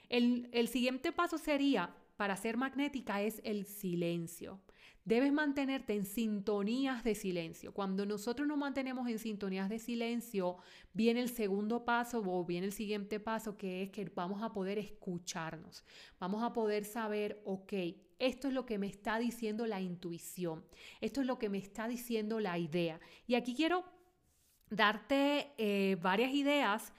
El, 0.10 0.50
el 0.52 0.68
siguiente 0.68 1.12
paso 1.12 1.38
sería, 1.38 1.94
para 2.22 2.38
ser 2.38 2.56
magnética, 2.56 3.24
es 3.24 3.42
el 3.44 3.66
silencio. 3.66 4.62
Debes 5.06 5.34
mantenerte 5.34 5.96
en 5.96 6.06
sintonías 6.06 7.04
de 7.04 7.16
silencio. 7.16 7.74
Cuando 7.74 8.06
nosotros 8.06 8.48
nos 8.48 8.60
mantenemos 8.60 9.10
en 9.10 9.18
sintonías 9.18 9.70
de 9.70 9.80
silencio, 9.80 10.58
viene 10.94 11.20
el 11.20 11.30
segundo 11.30 11.84
paso 11.84 12.22
o 12.24 12.46
viene 12.46 12.68
el 12.68 12.74
siguiente 12.74 13.20
paso, 13.20 13.58
que 13.58 13.82
es 13.82 13.90
que 13.90 14.08
vamos 14.14 14.44
a 14.44 14.54
poder 14.54 14.78
escucharnos. 14.78 15.84
Vamos 16.20 16.44
a 16.44 16.54
poder 16.54 16.86
saber, 16.86 17.42
ok, 17.44 17.74
esto 18.20 18.50
es 18.50 18.54
lo 18.54 18.68
que 18.68 18.78
me 18.78 18.86
está 18.86 19.18
diciendo 19.18 19.66
la 19.66 19.82
intuición. 19.82 20.64
Esto 21.00 21.22
es 21.22 21.26
lo 21.26 21.40
que 21.40 21.50
me 21.50 21.58
está 21.58 21.88
diciendo 21.88 22.40
la 22.40 22.60
idea. 22.60 23.00
Y 23.26 23.34
aquí 23.34 23.56
quiero 23.56 23.84
darte 24.70 25.54
eh, 25.58 25.98
varias 26.00 26.34
ideas 26.36 26.94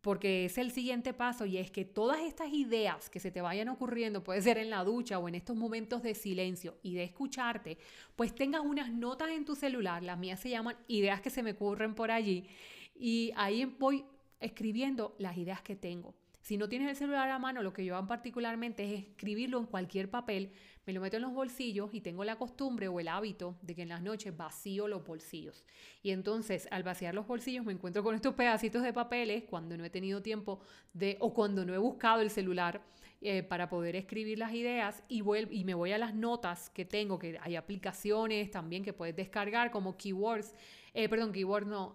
porque 0.00 0.44
es 0.44 0.58
el 0.58 0.70
siguiente 0.70 1.12
paso 1.12 1.44
y 1.44 1.58
es 1.58 1.70
que 1.70 1.84
todas 1.84 2.20
estas 2.20 2.52
ideas 2.52 3.10
que 3.10 3.20
se 3.20 3.30
te 3.30 3.40
vayan 3.40 3.68
ocurriendo, 3.68 4.22
puede 4.22 4.42
ser 4.42 4.58
en 4.58 4.70
la 4.70 4.84
ducha 4.84 5.18
o 5.18 5.28
en 5.28 5.34
estos 5.34 5.56
momentos 5.56 6.02
de 6.02 6.14
silencio 6.14 6.76
y 6.82 6.94
de 6.94 7.04
escucharte, 7.04 7.78
pues 8.14 8.34
tengas 8.34 8.62
unas 8.62 8.90
notas 8.92 9.30
en 9.30 9.44
tu 9.44 9.56
celular, 9.56 10.02
las 10.02 10.18
mías 10.18 10.40
se 10.40 10.50
llaman 10.50 10.76
ideas 10.86 11.20
que 11.20 11.30
se 11.30 11.42
me 11.42 11.52
ocurren 11.52 11.94
por 11.94 12.10
allí, 12.10 12.46
y 12.94 13.32
ahí 13.36 13.64
voy 13.64 14.04
escribiendo 14.40 15.14
las 15.18 15.36
ideas 15.36 15.62
que 15.62 15.76
tengo. 15.76 16.14
Si 16.48 16.56
no 16.56 16.66
tienes 16.66 16.88
el 16.88 16.96
celular 16.96 17.28
a 17.28 17.38
mano, 17.38 17.62
lo 17.62 17.74
que 17.74 17.84
yo 17.84 17.94
hago 17.94 18.06
particularmente 18.06 18.82
es 18.82 19.04
escribirlo 19.04 19.58
en 19.58 19.66
cualquier 19.66 20.08
papel, 20.08 20.50
me 20.86 20.94
lo 20.94 21.00
meto 21.02 21.16
en 21.16 21.22
los 21.24 21.34
bolsillos 21.34 21.90
y 21.92 22.00
tengo 22.00 22.24
la 22.24 22.36
costumbre 22.36 22.88
o 22.88 23.00
el 23.00 23.08
hábito 23.08 23.58
de 23.60 23.74
que 23.74 23.82
en 23.82 23.90
las 23.90 24.00
noches 24.00 24.34
vacío 24.34 24.88
los 24.88 25.04
bolsillos. 25.04 25.62
Y 26.02 26.10
entonces 26.10 26.66
al 26.70 26.84
vaciar 26.84 27.14
los 27.14 27.26
bolsillos 27.26 27.66
me 27.66 27.74
encuentro 27.74 28.02
con 28.02 28.14
estos 28.14 28.32
pedacitos 28.32 28.82
de 28.82 28.94
papeles 28.94 29.44
cuando 29.44 29.76
no 29.76 29.84
he 29.84 29.90
tenido 29.90 30.22
tiempo 30.22 30.62
de 30.94 31.18
o 31.20 31.34
cuando 31.34 31.66
no 31.66 31.74
he 31.74 31.78
buscado 31.78 32.22
el 32.22 32.30
celular 32.30 32.80
eh, 33.20 33.42
para 33.42 33.68
poder 33.68 33.94
escribir 33.94 34.38
las 34.38 34.54
ideas 34.54 35.02
y, 35.06 35.22
y 35.50 35.64
me 35.64 35.74
voy 35.74 35.92
a 35.92 35.98
las 35.98 36.14
notas 36.14 36.70
que 36.70 36.86
tengo, 36.86 37.18
que 37.18 37.38
hay 37.42 37.56
aplicaciones 37.56 38.50
también 38.50 38.82
que 38.82 38.94
puedes 38.94 39.14
descargar 39.14 39.70
como 39.70 39.98
keywords, 39.98 40.54
eh, 40.94 41.10
perdón, 41.10 41.30
keywords 41.30 41.66
no, 41.66 41.94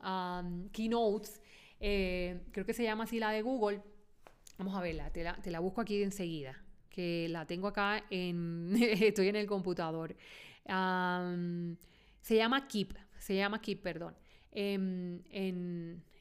keynotes, 0.72 1.42
eh, 1.80 2.40
creo 2.52 2.68
que 2.68 2.74
se 2.76 2.84
llama 2.84 3.06
así 3.06 3.20
la 3.20 3.32
de 3.32 3.42
Google 3.42 3.82
Vamos 4.58 4.76
a 4.76 4.82
verla, 4.82 5.10
te 5.12 5.24
la, 5.52 5.60
busco 5.60 5.82
aquí 5.82 6.02
enseguida, 6.04 6.62
que 6.90 7.28
la 7.30 7.46
tengo 7.46 7.68
acá 7.68 8.04
en... 8.10 8.76
estoy 8.80 9.28
en 9.30 9.36
el 9.36 9.48
computador. 9.48 10.16
se 10.66 12.36
llama 12.36 12.68
Keep, 12.68 12.94
se 13.18 13.36
llama 13.36 13.62
Keep, 13.62 13.82
perdón, 13.82 14.16
en, 14.52 15.24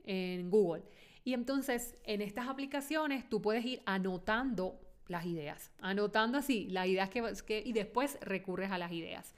en, 0.05 0.51
Google. 0.51 0.83
Y 1.25 1.35
entonces, 1.35 1.95
en 2.05 2.23
estas 2.23 2.49
aplicaciones, 2.49 3.29
tú 3.29 3.41
puedes 3.43 3.65
ir 3.65 3.83
anotando 3.85 4.81
las 5.09 5.27
ideas, 5.27 5.71
anotando 5.81 6.39
así 6.39 6.69
las 6.71 6.87
ideas 6.87 7.11
que, 7.11 7.23
que 7.47 7.63
y 7.65 7.73
después 7.73 8.19
recurres 8.23 8.71
a 8.71 8.79
las 8.79 8.93
ideas. 8.93 9.35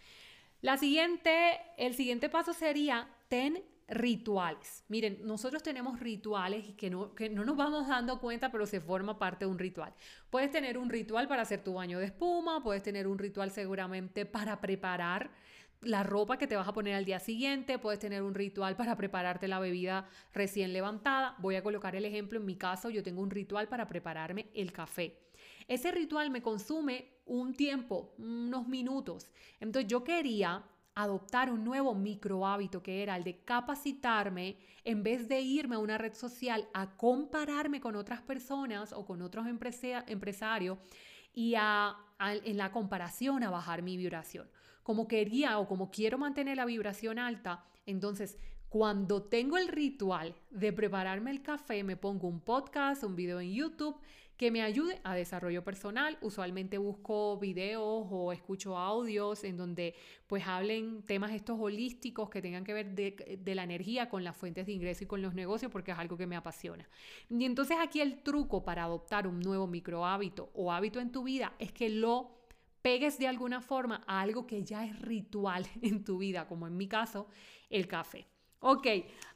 La 0.63 0.79
siguiente, 0.79 1.61
el 1.77 1.95
siguiente 1.95 2.31
paso 2.31 2.55
sería 2.55 3.09
ten 3.29 3.63
rituales. 3.89 4.85
Miren, 4.89 5.19
nosotros 5.25 5.63
tenemos 5.63 6.01
rituales 6.01 6.75
que 6.77 6.91
no, 6.91 7.15
que 7.15 7.29
no 7.29 7.45
nos 7.45 7.57
vamos 7.57 7.89
dando 7.89 8.21
cuenta, 8.21 8.51
pero 8.51 8.67
se 8.67 8.81
forma 8.81 9.19
parte 9.19 9.45
de 9.45 9.51
un 9.51 9.59
ritual. 9.59 9.95
Puedes 10.31 10.51
tener 10.51 10.79
un 10.79 10.91
ritual 10.91 11.29
para 11.29 11.43
hacer 11.43 11.63
tu 11.63 11.75
baño 11.75 11.99
de 11.99 12.07
espuma, 12.07 12.63
puedes 12.63 12.83
tener 12.83 13.07
un 13.07 13.19
ritual 13.19 13.51
seguramente 13.51 14.27
para 14.27 14.61
preparar 14.61 15.31
la 15.83 16.03
ropa 16.03 16.39
que 16.39 16.47
te 16.47 16.57
vas 16.57 16.67
a 16.67 16.73
poner 16.73 16.95
al 16.95 17.05
día 17.05 17.21
siguiente, 17.21 17.79
puedes 17.79 18.01
tener 18.01 18.23
un 18.23 18.35
ritual 18.35 18.77
para 18.77 18.97
prepararte 18.97 19.49
la 19.49 19.59
bebida 19.59 20.09
recién 20.33 20.73
levantada. 20.73 21.37
Voy 21.39 21.57
a 21.57 21.63
colocar 21.63 21.95
el 21.95 22.05
ejemplo, 22.05 22.39
en 22.39 22.47
mi 22.47 22.57
caso 22.57 22.91
yo 22.91 23.03
tengo 23.03 23.23
un 23.23 23.31
ritual 23.31 23.69
para 23.69 23.87
prepararme 23.87 24.49
el 24.55 24.73
café. 24.73 25.21
Ese 25.69 25.93
ritual 25.93 26.31
me 26.31 26.43
consume 26.43 27.15
un 27.27 27.55
tiempo, 27.55 28.15
unos 28.19 28.67
minutos. 28.67 29.31
Entonces 29.61 29.91
yo 29.91 30.05
quería 30.05 30.63
adoptar 30.95 31.51
un 31.51 31.65
nuevo 31.65 31.95
micro 31.95 32.47
hábito 32.47 32.83
que 32.83 33.03
era 33.03 33.17
el 33.17 33.25
de 33.25 33.39
capacitarme 33.39 34.57
en 34.85 35.03
vez 35.03 35.29
de 35.29 35.41
irme 35.41 35.77
a 35.77 35.81
una 35.81 35.99
red 35.99 36.15
social 36.15 36.69
a 36.73 36.97
compararme 36.97 37.81
con 37.81 37.97
otras 37.97 38.23
personas 38.23 38.93
o 38.93 39.05
con 39.05 39.23
otros 39.23 39.47
empresarios 39.47 40.79
y 41.35 41.55
a, 41.57 41.97
en 42.21 42.57
la 42.57 42.71
comparación 42.71 43.43
a 43.43 43.51
bajar 43.51 43.83
mi 43.83 43.97
vibración. 43.97 44.49
Como 44.83 45.09
quería 45.09 45.59
o 45.59 45.67
como 45.67 45.91
quiero 45.91 46.19
mantener 46.19 46.59
la 46.59 46.65
vibración 46.65 47.19
alta, 47.19 47.65
entonces 47.87 48.39
cuando 48.69 49.23
tengo 49.23 49.57
el 49.57 49.69
ritual 49.69 50.35
de 50.51 50.73
prepararme 50.73 51.31
el 51.31 51.43
café, 51.43 51.85
me 51.85 51.97
pongo 51.97 52.27
un 52.27 52.41
podcast, 52.41 53.05
un 53.05 53.15
video 53.15 53.41
en 53.41 53.53
YouTube 53.53 53.97
que 54.37 54.51
me 54.51 54.63
ayude 54.63 55.01
a 55.05 55.15
desarrollo 55.15 55.63
personal. 55.63 56.19
Usualmente 56.21 56.79
busco 56.79 57.39
videos 57.39 58.07
o 58.11 58.33
escucho 58.33 58.77
audios 58.77 59.45
en 59.45 59.57
donde 59.57 59.95
pues 60.27 60.47
hablen 60.47 61.03
temas 61.03 61.33
estos 61.33 61.59
holísticos 61.61 62.31
que 62.31 62.43
tengan 62.43 62.65
que 62.65 62.73
ver 62.73 62.95
de, 62.95 63.39
de, 63.41 63.55
la 63.55 63.63
energía 63.63 64.09
con 64.09 64.25
las 64.25 64.37
fuentes 64.37 64.67
de 64.67 64.73
ingreso 64.73 65.05
y 65.05 65.07
con 65.07 65.23
los 65.23 65.35
negocios 65.35 65.71
porque 65.71 65.93
es 65.93 65.99
algo 65.99 66.17
que 66.17 66.27
me 66.27 66.37
apasiona. 66.37 66.89
Y 67.31 67.45
entonces 67.45 67.77
aquí 67.81 68.01
el 68.01 68.23
truco 68.23 68.65
para 68.65 68.85
adoptar 68.85 69.27
un 69.27 69.41
nuevo 69.41 69.67
micro 69.67 70.05
hábito 70.05 70.51
o 70.55 70.73
hábito 70.73 71.01
en 71.01 71.13
tu 71.13 71.25
vida 71.25 71.55
es 71.59 71.73
que 71.73 71.89
lo 71.89 72.35
pegues 72.83 73.19
de 73.19 73.29
alguna 73.29 73.63
forma 73.63 74.03
a 74.07 74.21
algo 74.21 74.47
que 74.47 74.63
ya 74.63 74.85
es 74.85 75.01
ritual 75.01 75.67
en 75.83 76.05
tu 76.05 76.19
vida, 76.19 76.47
como 76.47 76.67
en 76.67 76.77
mi 76.77 76.89
caso, 76.89 77.29
el 77.71 77.87
café. 77.87 78.27
Ok, 78.67 78.87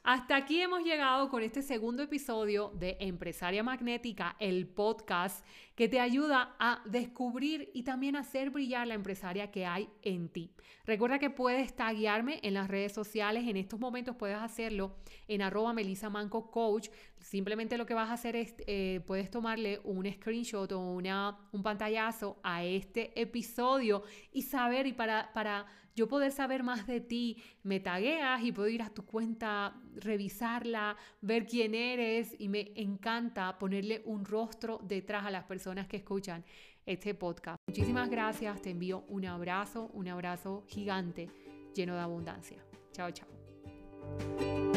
hasta 0.01 0.35
aquí 0.35 0.59
hemos 0.59 0.83
llegado 0.83 1.29
con 1.29 1.43
este 1.43 1.61
segundo 1.61 2.01
episodio 2.01 2.71
de 2.73 2.97
Empresaria 2.99 3.61
Magnética, 3.61 4.35
el 4.39 4.65
podcast 4.65 5.45
que 5.75 5.87
te 5.87 5.99
ayuda 5.99 6.55
a 6.57 6.81
descubrir 6.85 7.69
y 7.75 7.83
también 7.83 8.15
hacer 8.15 8.49
brillar 8.49 8.87
la 8.87 8.95
empresaria 8.95 9.51
que 9.51 9.67
hay 9.67 9.87
en 10.01 10.29
ti. 10.29 10.51
Recuerda 10.83 11.19
que 11.19 11.29
puedes 11.29 11.75
taguearme 11.75 12.39
en 12.41 12.55
las 12.55 12.69
redes 12.69 12.91
sociales, 12.91 13.47
en 13.47 13.57
estos 13.57 13.79
momentos 13.79 14.15
puedes 14.15 14.39
hacerlo 14.39 14.95
en 15.27 15.43
arroba 15.43 15.75
Manco 16.09 16.49
Coach. 16.49 16.89
Simplemente 17.19 17.77
lo 17.77 17.85
que 17.85 17.93
vas 17.93 18.09
a 18.09 18.13
hacer 18.13 18.35
es, 18.35 18.55
eh, 18.65 19.01
puedes 19.05 19.29
tomarle 19.29 19.79
un 19.83 20.11
screenshot 20.11 20.71
o 20.71 20.79
una, 20.79 21.37
un 21.51 21.61
pantallazo 21.61 22.39
a 22.41 22.63
este 22.63 23.11
episodio 23.21 24.01
y 24.33 24.41
saber 24.41 24.87
y 24.87 24.93
para... 24.93 25.31
para 25.33 25.67
yo 25.95 26.07
poder 26.07 26.31
saber 26.31 26.63
más 26.63 26.87
de 26.87 27.01
ti, 27.01 27.37
me 27.63 27.79
tagueas 27.79 28.43
y 28.43 28.51
puedo 28.51 28.69
ir 28.69 28.81
a 28.81 28.89
tu 28.89 29.05
cuenta, 29.05 29.75
revisarla, 29.95 30.95
ver 31.21 31.45
quién 31.45 31.75
eres 31.75 32.35
y 32.39 32.49
me 32.49 32.71
encanta 32.75 33.57
ponerle 33.57 34.01
un 34.05 34.25
rostro 34.25 34.79
detrás 34.83 35.25
a 35.25 35.31
las 35.31 35.43
personas 35.45 35.87
que 35.87 35.97
escuchan 35.97 36.43
este 36.85 37.13
podcast. 37.13 37.57
Muchísimas 37.67 38.09
gracias, 38.09 38.61
te 38.61 38.71
envío 38.71 39.05
un 39.07 39.25
abrazo, 39.25 39.89
un 39.93 40.07
abrazo 40.07 40.63
gigante 40.67 41.29
lleno 41.75 41.95
de 41.95 42.01
abundancia. 42.01 42.57
Chao, 42.91 43.11
chao. 43.11 44.68